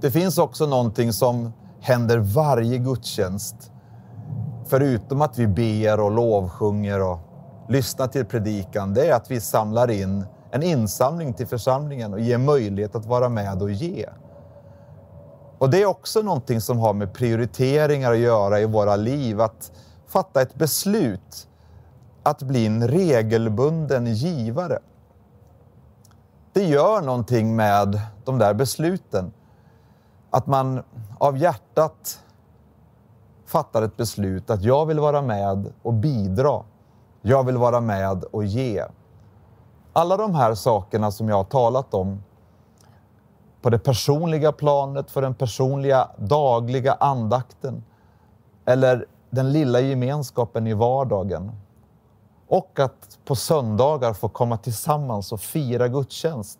Det 0.00 0.10
finns 0.10 0.38
också 0.38 0.66
någonting 0.66 1.12
som 1.12 1.52
händer 1.80 2.18
varje 2.18 2.78
gudstjänst. 2.78 3.72
Förutom 4.68 5.22
att 5.22 5.38
vi 5.38 5.46
ber 5.46 6.00
och 6.00 6.10
lovsjunger 6.10 7.02
och 7.02 7.18
lyssnar 7.68 8.06
till 8.06 8.24
predikan, 8.24 8.94
det 8.94 9.06
är 9.06 9.14
att 9.14 9.30
vi 9.30 9.40
samlar 9.40 9.90
in 9.90 10.24
en 10.50 10.62
insamling 10.62 11.34
till 11.34 11.46
församlingen 11.46 12.12
och 12.12 12.20
ger 12.20 12.38
möjlighet 12.38 12.94
att 12.94 13.06
vara 13.06 13.28
med 13.28 13.62
och 13.62 13.70
ge. 13.70 14.08
Och 15.58 15.70
det 15.70 15.82
är 15.82 15.86
också 15.86 16.22
någonting 16.22 16.60
som 16.60 16.78
har 16.78 16.92
med 16.92 17.12
prioriteringar 17.12 18.12
att 18.12 18.18
göra 18.18 18.60
i 18.60 18.64
våra 18.64 18.96
liv, 18.96 19.40
att 19.40 19.72
fatta 20.06 20.42
ett 20.42 20.54
beslut 20.54 21.48
att 22.22 22.42
bli 22.42 22.66
en 22.66 22.88
regelbunden 22.88 24.06
givare. 24.06 24.78
Det 26.52 26.64
gör 26.64 27.02
någonting 27.02 27.56
med 27.56 28.00
de 28.24 28.38
där 28.38 28.54
besluten. 28.54 29.32
Att 30.30 30.46
man 30.46 30.82
av 31.18 31.38
hjärtat 31.38 32.22
fattar 33.46 33.82
ett 33.82 33.96
beslut 33.96 34.50
att 34.50 34.62
jag 34.62 34.86
vill 34.86 35.00
vara 35.00 35.22
med 35.22 35.72
och 35.82 35.92
bidra. 35.92 36.62
Jag 37.22 37.44
vill 37.44 37.56
vara 37.56 37.80
med 37.80 38.24
och 38.24 38.44
ge. 38.44 38.84
Alla 39.92 40.16
de 40.16 40.34
här 40.34 40.54
sakerna 40.54 41.10
som 41.10 41.28
jag 41.28 41.36
har 41.36 41.44
talat 41.44 41.94
om 41.94 42.22
på 43.62 43.70
det 43.70 43.78
personliga 43.78 44.52
planet, 44.52 45.10
för 45.10 45.22
den 45.22 45.34
personliga 45.34 46.08
dagliga 46.16 46.92
andakten 46.92 47.84
eller 48.64 49.06
den 49.30 49.52
lilla 49.52 49.80
gemenskapen 49.80 50.66
i 50.66 50.74
vardagen. 50.74 51.52
Och 52.48 52.78
att 52.80 53.18
på 53.24 53.34
söndagar 53.34 54.12
få 54.12 54.28
komma 54.28 54.56
tillsammans 54.56 55.32
och 55.32 55.40
fira 55.40 55.88
gudstjänst 55.88 56.58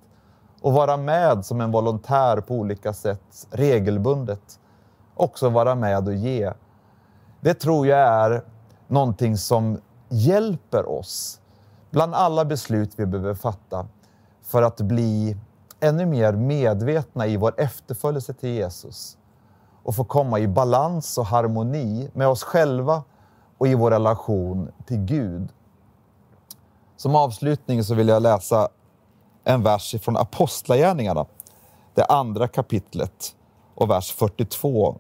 och 0.61 0.73
vara 0.73 0.97
med 0.97 1.45
som 1.45 1.61
en 1.61 1.73
volontär 1.73 2.41
på 2.41 2.55
olika 2.55 2.93
sätt 2.93 3.47
regelbundet. 3.51 4.61
Också 5.15 5.49
vara 5.49 5.75
med 5.75 6.09
och 6.09 6.15
ge. 6.15 6.53
Det 7.41 7.55
tror 7.55 7.87
jag 7.87 7.99
är 7.99 8.45
någonting 8.89 9.37
som 9.37 9.81
hjälper 10.09 10.89
oss 10.89 11.41
bland 11.91 12.15
alla 12.15 12.45
beslut 12.45 12.93
vi 12.97 13.07
behöver 13.07 13.35
fatta 13.35 13.87
för 14.43 14.63
att 14.63 14.81
bli 14.81 15.37
ännu 15.81 16.07
mer 16.07 16.33
medvetna 16.33 17.27
i 17.27 17.37
vår 17.37 17.61
efterföljelse 17.61 18.35
till 18.35 18.49
Jesus 18.49 19.19
och 19.83 19.97
få 19.97 20.05
komma 20.05 20.39
i 20.39 20.49
balans 20.49 21.19
och 21.19 21.27
harmoni 21.27 22.11
med 22.13 22.29
oss 22.29 22.43
själva 22.43 23.03
och 23.59 23.69
i 23.69 23.75
vår 23.75 23.91
relation 23.91 24.73
till 24.87 24.99
Gud. 24.99 25.49
Som 26.97 27.15
avslutning 27.15 27.85
så 27.85 27.95
vill 27.95 28.09
jag 28.09 28.23
läsa 28.23 28.69
en 29.45 29.63
vers 29.63 29.95
från 30.03 30.17
Apostlagärningarna, 30.17 31.27
det 31.95 32.05
andra 32.05 32.49
kapitlet 32.49 33.37
och 33.75 33.91
vers 33.91 34.13
42. 34.13 34.99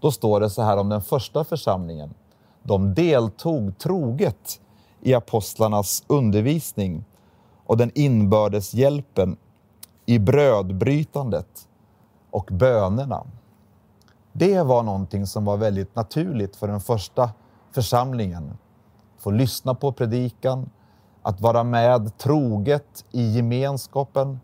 Då 0.00 0.10
står 0.10 0.40
det 0.40 0.50
så 0.50 0.62
här 0.62 0.76
om 0.76 0.88
den 0.88 1.02
första 1.02 1.44
församlingen. 1.44 2.14
De 2.62 2.94
deltog 2.94 3.78
troget 3.78 4.60
i 5.00 5.14
apostlarnas 5.14 6.04
undervisning 6.06 7.04
och 7.66 7.76
den 7.76 7.90
inbördes 7.94 8.74
hjälpen 8.74 9.36
i 10.06 10.18
brödbrytandet 10.18 11.68
och 12.30 12.48
bönerna. 12.52 13.26
Det 14.32 14.62
var 14.62 14.82
någonting 14.82 15.26
som 15.26 15.44
var 15.44 15.56
väldigt 15.56 15.96
naturligt 15.96 16.56
för 16.56 16.68
den 16.68 16.80
första 16.80 17.30
församlingen. 17.72 18.58
Få 19.18 19.30
lyssna 19.30 19.74
på 19.74 19.92
predikan, 19.92 20.70
att 21.22 21.40
vara 21.40 21.64
med 21.64 22.18
troget 22.18 23.04
i 23.10 23.36
gemenskapen, 23.36 24.40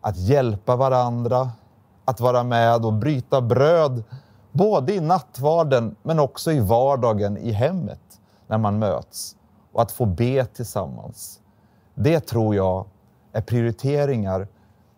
att 0.00 0.16
hjälpa 0.16 0.76
varandra, 0.76 1.50
att 2.04 2.20
vara 2.20 2.42
med 2.42 2.84
och 2.84 2.92
bryta 2.92 3.40
bröd, 3.40 4.04
både 4.52 4.94
i 4.94 5.00
nattvarden 5.00 5.96
men 6.02 6.18
också 6.18 6.52
i 6.52 6.60
vardagen 6.60 7.36
i 7.36 7.50
hemmet 7.50 8.20
när 8.46 8.58
man 8.58 8.78
möts 8.78 9.36
och 9.72 9.82
att 9.82 9.92
få 9.92 10.06
be 10.06 10.44
tillsammans. 10.44 11.40
Det 11.94 12.20
tror 12.20 12.54
jag 12.54 12.86
är 13.32 13.42
prioriteringar 13.42 14.48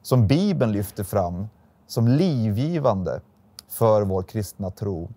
som 0.03 0.27
Bibeln 0.27 0.73
lyfter 0.73 1.05
fram 1.05 1.49
som 1.87 2.09
livgivande 2.09 3.21
för 3.69 4.03
vår 4.03 4.23
kristna 4.23 4.71
tro 4.71 5.09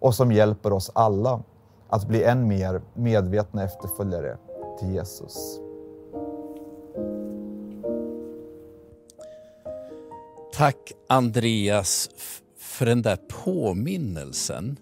och 0.00 0.14
som 0.14 0.32
hjälper 0.32 0.72
oss 0.72 0.90
alla 0.94 1.42
att 1.88 2.08
bli 2.08 2.24
än 2.24 2.48
mer 2.48 2.82
medvetna 2.94 3.64
efterföljare 3.64 4.36
till 4.78 4.94
Jesus. 4.94 5.60
Tack 10.52 10.92
Andreas 11.08 12.10
för 12.76 12.86
den 12.86 13.02
där 13.02 13.16
påminnelsen. 13.16 14.78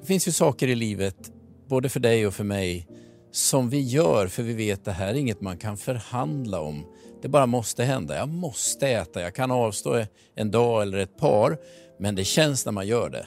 Det 0.00 0.06
finns 0.06 0.28
ju 0.28 0.32
saker 0.32 0.68
i 0.68 0.74
livet, 0.74 1.32
både 1.68 1.88
för 1.88 2.00
dig 2.00 2.26
och 2.26 2.34
för 2.34 2.44
mig, 2.44 2.86
som 3.32 3.70
vi 3.70 3.80
gör 3.80 4.26
för 4.26 4.42
vi 4.42 4.54
vet 4.54 4.78
att 4.78 4.84
det 4.84 4.92
här 4.92 5.08
är 5.08 5.14
inget 5.14 5.40
man 5.40 5.56
kan 5.56 5.76
förhandla 5.76 6.60
om. 6.60 6.86
Det 7.22 7.28
bara 7.28 7.46
måste 7.46 7.84
hända. 7.84 8.16
Jag 8.16 8.28
måste 8.28 8.88
äta. 8.88 9.20
Jag 9.20 9.34
kan 9.34 9.50
avstå 9.50 10.04
en 10.34 10.50
dag 10.50 10.82
eller 10.82 10.98
ett 10.98 11.16
par. 11.16 11.58
men 11.98 12.14
det 12.14 12.24
känns 12.24 12.64
när 12.64 12.72
man 12.72 12.86
gör 12.86 13.10
det. 13.10 13.26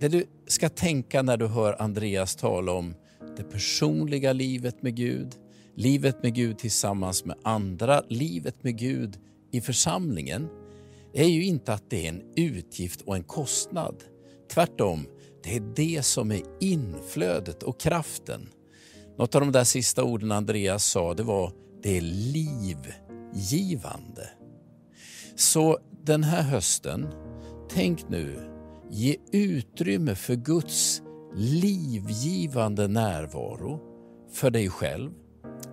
Det 0.00 0.08
du 0.08 0.24
ska 0.46 0.68
tänka 0.68 1.22
när 1.22 1.36
du 1.36 1.46
hör 1.46 1.82
Andreas 1.82 2.36
tala 2.36 2.72
om 2.72 2.94
det 3.36 3.42
personliga 3.42 4.32
livet 4.32 4.82
med 4.82 4.96
Gud, 4.96 5.28
livet 5.74 6.22
med 6.22 6.34
Gud 6.34 6.58
tillsammans 6.58 7.24
med 7.24 7.36
andra, 7.42 8.02
livet 8.08 8.64
med 8.64 8.78
Gud 8.78 9.18
i 9.52 9.60
församlingen, 9.60 10.48
är 11.16 11.28
ju 11.28 11.44
inte 11.44 11.72
att 11.72 11.90
det 11.90 12.04
är 12.04 12.08
en 12.08 12.22
utgift 12.36 13.00
och 13.00 13.16
en 13.16 13.24
kostnad. 13.24 14.04
Tvärtom, 14.52 15.06
det 15.42 15.56
är 15.56 15.72
det 15.76 16.02
som 16.04 16.32
är 16.32 16.42
inflödet 16.60 17.62
och 17.62 17.80
kraften. 17.80 18.48
Något 19.18 19.34
av 19.34 19.40
de 19.40 19.52
där 19.52 19.64
sista 19.64 20.04
orden 20.04 20.32
Andreas 20.32 20.84
sa, 20.84 21.14
det 21.14 21.22
var 21.22 21.52
det 21.82 21.96
är 21.96 22.00
livgivande. 23.32 24.28
Så 25.36 25.78
den 26.04 26.24
här 26.24 26.42
hösten, 26.42 27.08
tänk 27.70 28.08
nu, 28.08 28.50
ge 28.90 29.16
utrymme 29.32 30.14
för 30.14 30.34
Guds 30.34 31.02
livgivande 31.34 32.88
närvaro 32.88 33.80
för 34.32 34.50
dig 34.50 34.70
själv, 34.70 35.10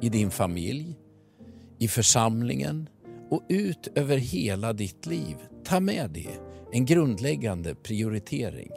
i 0.02 0.10
din 0.10 0.32
familj, 0.32 1.00
i 1.80 1.88
församlingen 1.88 2.90
och 3.34 3.44
ut 3.50 3.88
över 3.96 4.18
hela 4.18 4.74
ditt 4.74 5.06
liv. 5.06 5.36
Ta 5.64 5.80
med 5.80 6.10
det, 6.10 6.30
en 6.72 6.86
grundläggande 6.86 7.76
prioritering. 7.76 8.70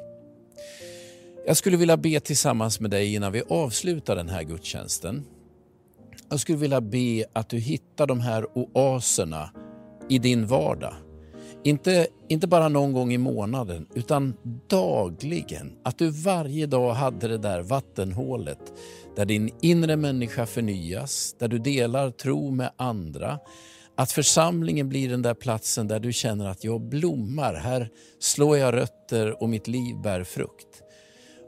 Jag 1.47 1.57
skulle 1.57 1.77
vilja 1.77 1.97
be 1.97 2.21
tillsammans 2.21 2.81
med 2.81 2.91
dig 2.91 3.15
innan 3.15 3.33
vi 3.33 3.43
avslutar 3.49 4.17
den 4.17 4.29
här 4.29 4.43
gudstjänsten. 4.43 5.25
Jag 6.29 6.41
skulle 6.41 6.59
vilja 6.59 6.81
be 6.81 7.25
att 7.33 7.49
du 7.49 7.59
hittar 7.59 8.07
de 8.07 8.21
här 8.21 8.47
oaserna 8.55 9.51
i 10.09 10.19
din 10.19 10.47
vardag. 10.47 10.95
Inte, 11.65 12.07
inte 12.29 12.47
bara 12.47 12.69
någon 12.69 12.93
gång 12.93 13.13
i 13.13 13.19
månaden, 13.19 13.87
utan 13.95 14.35
dagligen. 14.69 15.73
Att 15.83 15.99
du 15.99 16.11
varje 16.11 16.67
dag 16.67 16.93
hade 16.93 17.29
det 17.29 17.39
där 17.39 17.63
vattenhålet 17.63 18.73
där 19.17 19.25
din 19.25 19.51
inre 19.61 19.97
människa 19.97 20.47
förnyas, 20.47 21.37
där 21.39 21.49
du 21.49 21.59
delar 21.59 22.11
tro 22.11 22.51
med 22.51 22.71
andra. 22.77 23.39
Att 23.97 24.13
församlingen 24.13 24.89
blir 24.89 25.09
den 25.09 25.23
där 25.23 25.35
platsen 25.35 25.89
där 25.89 26.01
du 26.01 26.13
känner 26.13 26.47
att 26.47 26.65
jag 26.65 26.81
blommar, 26.81 27.55
här 27.55 27.89
slår 28.19 28.59
jag 28.59 28.75
rötter 28.75 29.43
och 29.43 29.49
mitt 29.49 29.69
liv 29.69 29.97
bär 30.03 30.25
frukt. 30.25 30.83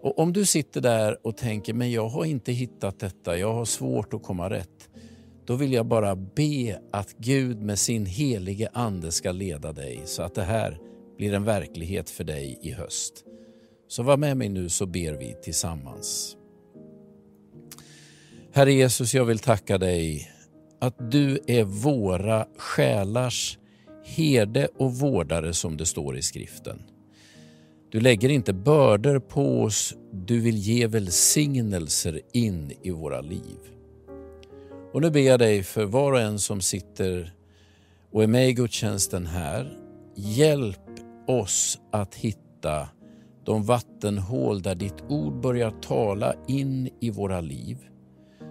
Och 0.02 0.18
om 0.18 0.32
du 0.32 0.46
sitter 0.46 0.80
där 0.80 1.26
och 1.26 1.36
tänker, 1.36 1.74
men 1.74 1.90
jag 1.90 2.08
har 2.08 2.24
inte 2.24 2.52
hittat 2.52 3.00
detta, 3.00 3.38
jag 3.38 3.54
har 3.54 3.64
svårt 3.64 4.14
att 4.14 4.22
komma 4.22 4.50
rätt. 4.50 4.88
Då 5.44 5.54
vill 5.54 5.72
jag 5.72 5.86
bara 5.86 6.16
be 6.16 6.80
att 6.92 7.14
Gud 7.18 7.62
med 7.62 7.78
sin 7.78 8.06
helige 8.06 8.68
Ande 8.72 9.12
ska 9.12 9.32
leda 9.32 9.72
dig 9.72 10.02
så 10.04 10.22
att 10.22 10.34
det 10.34 10.42
här 10.42 10.78
blir 11.16 11.34
en 11.34 11.44
verklighet 11.44 12.10
för 12.10 12.24
dig 12.24 12.58
i 12.62 12.72
höst. 12.72 13.24
Så 13.88 14.02
var 14.02 14.16
med 14.16 14.36
mig 14.36 14.48
nu 14.48 14.68
så 14.68 14.86
ber 14.86 15.12
vi 15.12 15.36
tillsammans. 15.42 16.36
Herre 18.52 18.72
Jesus, 18.72 19.14
jag 19.14 19.24
vill 19.24 19.38
tacka 19.38 19.78
dig 19.78 20.30
att 20.80 21.10
du 21.10 21.38
är 21.46 21.64
våra 21.64 22.46
själars 22.58 23.58
herde 24.04 24.68
och 24.78 24.94
vårdare 24.94 25.52
som 25.52 25.76
det 25.76 25.86
står 25.86 26.16
i 26.16 26.22
skriften. 26.22 26.82
Du 27.90 28.00
lägger 28.00 28.28
inte 28.28 28.52
bördor 28.52 29.18
på 29.18 29.62
oss, 29.62 29.94
du 30.12 30.40
vill 30.40 30.56
ge 30.56 30.86
välsignelser 30.86 32.20
in 32.32 32.72
i 32.82 32.90
våra 32.90 33.20
liv. 33.20 33.58
Och 34.92 35.00
nu 35.00 35.10
ber 35.10 35.20
jag 35.20 35.38
dig 35.38 35.62
för 35.62 35.84
var 35.84 36.12
och 36.12 36.20
en 36.20 36.38
som 36.38 36.60
sitter 36.60 37.34
och 38.12 38.22
är 38.22 38.26
med 38.26 38.48
i 38.48 38.52
gudstjänsten 38.52 39.26
här. 39.26 39.78
Hjälp 40.16 40.80
oss 41.26 41.78
att 41.92 42.14
hitta 42.14 42.88
de 43.44 43.64
vattenhål 43.64 44.62
där 44.62 44.74
ditt 44.74 45.02
ord 45.08 45.40
börjar 45.40 45.70
tala 45.70 46.34
in 46.48 46.90
i 47.00 47.10
våra 47.10 47.40
liv. 47.40 47.78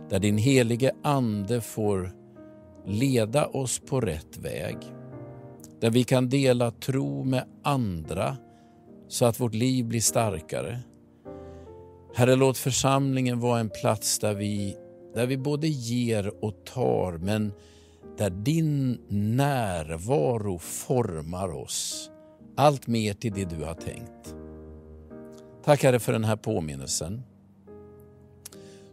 Där 0.09 0.19
din 0.19 0.37
helige 0.37 0.91
Ande 1.03 1.61
får 1.61 2.11
leda 2.85 3.47
oss 3.47 3.79
på 3.79 4.01
rätt 4.01 4.37
väg. 4.37 4.77
Där 5.79 5.89
vi 5.89 6.03
kan 6.03 6.29
dela 6.29 6.71
tro 6.71 7.23
med 7.23 7.43
andra 7.63 8.37
så 9.07 9.25
att 9.25 9.39
vårt 9.39 9.53
liv 9.53 9.85
blir 9.85 10.01
starkare. 10.01 10.79
Herre, 12.15 12.35
låt 12.35 12.57
församlingen 12.57 13.39
vara 13.39 13.59
en 13.59 13.69
plats 13.69 14.19
där 14.19 14.33
vi, 14.33 14.77
där 15.13 15.25
vi 15.25 15.37
både 15.37 15.67
ger 15.67 16.43
och 16.43 16.65
tar, 16.65 17.17
men 17.17 17.53
där 18.17 18.29
din 18.29 19.01
närvaro 19.09 20.59
formar 20.59 21.55
oss 21.55 22.11
allt 22.57 22.87
mer 22.87 23.13
till 23.13 23.33
det 23.33 23.45
du 23.45 23.63
har 23.63 23.73
tänkt. 23.73 24.35
Tack 25.63 25.83
Herre 25.83 25.99
för 25.99 26.13
den 26.13 26.23
här 26.23 26.35
påminnelsen. 26.35 27.23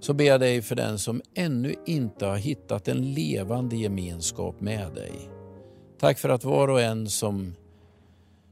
Så 0.05 0.15
ber 0.15 0.25
jag 0.25 0.41
dig 0.41 0.63
för 0.63 0.75
den 0.75 0.99
som 0.99 1.23
ännu 1.35 1.75
inte 1.87 2.27
har 2.27 2.37
hittat 2.37 2.89
en 2.89 3.13
levande 3.13 3.77
gemenskap 3.77 4.61
med 4.61 4.95
dig. 4.95 5.13
Tack 6.01 6.19
för 6.19 6.29
att 6.29 6.45
var 6.45 6.69
och 6.69 6.81
en 6.81 7.09
som 7.09 7.55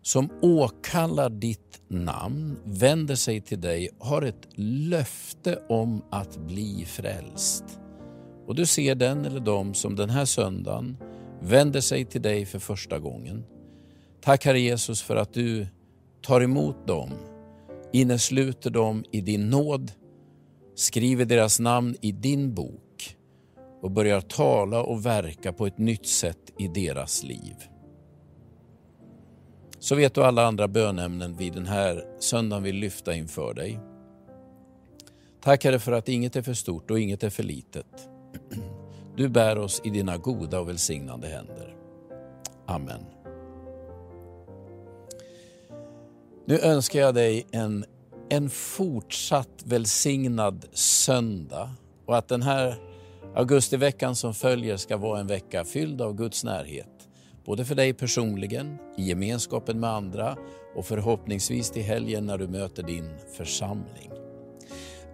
som 0.03 0.31
åkallar 0.43 1.31
ditt 1.31 1.81
namn, 1.89 2.59
vänder 2.65 3.15
sig 3.15 3.41
till 3.41 3.61
dig, 3.61 3.89
har 3.99 4.23
ett 4.23 4.49
löfte 4.55 5.59
om 5.69 6.03
att 6.11 6.37
bli 6.37 6.85
frälst. 6.89 7.65
Och 8.47 8.55
du 8.55 8.67
ser 8.67 8.95
den 8.95 9.25
eller 9.25 9.41
dem 9.41 9.75
som 9.75 9.97
den 9.97 10.11
här 10.11 10.25
söndagen 10.25 10.97
vänder 11.41 11.81
sig 11.81 12.05
till 12.05 12.23
dig 12.23 12.47
för 12.47 12.59
första 12.59 12.99
gången. 12.99 13.45
Tack 14.21 14.45
Herre 14.45 14.61
Jesus 14.61 15.03
för 15.03 15.17
att 15.17 15.35
du 15.35 15.67
tar 16.23 16.41
emot 16.41 16.87
dem, 16.87 17.11
innesluter 17.93 18.71
dem 18.71 19.05
i 19.11 19.21
din 19.21 19.51
nåd, 19.51 19.93
skriver 20.75 21.25
deras 21.25 21.61
namn 21.61 21.97
i 22.01 22.13
din 22.13 22.55
bok 22.55 23.17
och 23.83 23.91
börjar 23.91 24.21
tala 24.21 24.83
och 24.83 25.07
verka 25.07 25.53
på 25.53 25.67
ett 25.67 25.79
nytt 25.79 26.07
sätt 26.07 26.53
i 26.59 26.69
deras 26.69 27.23
liv 27.23 27.55
så 29.83 29.95
vet 29.95 30.15
du 30.15 30.25
alla 30.25 30.47
andra 30.47 30.69
bönämnen 30.69 31.37
vi 31.37 31.51
den 31.51 31.67
här 31.67 32.05
söndagen 32.19 32.63
vill 32.63 32.77
lyfta 32.77 33.15
inför 33.15 33.55
dig. 33.55 33.81
Tack 35.41 35.65
Herre 35.65 35.79
för 35.79 35.93
att 35.93 36.09
inget 36.09 36.37
är 36.37 36.43
för 36.43 36.55
stort 36.55 36.91
och 36.91 37.01
inget 37.01 37.23
är 37.23 37.31
för 37.31 37.43
litet. 37.43 38.09
Du 39.17 39.29
bär 39.29 39.59
oss 39.59 39.81
i 39.85 39.91
dina 39.91 40.17
goda 40.17 40.61
och 40.61 40.69
välsignande 40.69 41.29
händer. 41.29 41.77
Amen. 42.67 43.01
Nu 46.47 46.59
önskar 46.59 47.01
jag 47.01 47.15
dig 47.15 47.47
en, 47.51 47.85
en 48.33 48.51
fortsatt 48.51 49.63
välsignad 49.65 50.65
söndag 50.73 51.71
och 52.07 52.17
att 52.17 52.29
den 52.29 52.43
här 52.43 52.75
augustiveckan 53.35 54.17
som 54.17 54.35
följer 54.35 54.77
ska 54.77 54.97
vara 54.97 55.21
en 55.21 55.27
vecka 55.27 55.65
fylld 55.65 56.01
av 56.03 56.15
Guds 56.15 56.45
närhet. 56.45 57.09
Både 57.45 57.65
för 57.65 57.75
dig 57.75 57.93
personligen, 57.93 58.79
i 58.97 59.03
gemenskapen 59.03 59.81
med 59.81 59.91
andra 59.91 60.37
och 60.77 60.87
förhoppningsvis 60.87 61.71
till 61.71 61.83
helgen 61.83 62.27
när 62.27 62.39
du 62.39 62.49
möter 62.49 62.83
din 62.83 63.11
församling. 63.37 64.11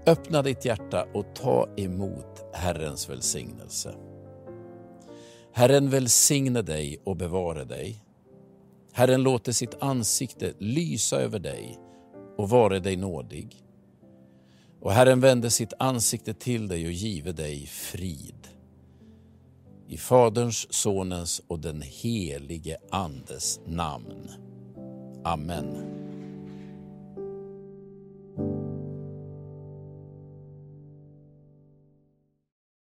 Öppna 0.07 0.43
ditt 0.43 0.65
hjärta 0.65 1.07
och 1.15 1.35
ta 1.35 1.69
emot 1.77 2.45
Herrens 2.53 3.11
välsignelse. 3.11 3.95
Herren 5.53 5.91
välsigne 5.91 6.63
dig 6.63 7.01
och 7.05 7.17
bevare 7.17 7.65
dig. 7.65 8.05
Herren 8.93 9.23
låter 9.23 9.53
sitt 9.53 9.83
ansikte 9.83 10.53
lysa 10.59 11.21
över 11.21 11.39
dig 11.39 11.79
och 12.39 12.49
vare 12.49 12.79
dig 12.79 12.97
nådig. 12.97 13.65
Och 14.81 14.93
Herren 14.93 15.21
vände 15.21 15.51
sitt 15.51 15.73
ansikte 15.79 16.35
till 16.35 16.69
dig 16.69 16.87
och 16.87 16.93
give 16.93 17.33
dig 17.33 17.67
frid. 17.67 18.49
I 19.89 19.97
Faderns, 19.97 20.73
Sonens 20.75 21.43
och 21.47 21.59
den 21.59 21.83
helige 21.83 22.77
Andes 22.91 23.61
namn. 23.67 24.31
Amen. 25.25 25.99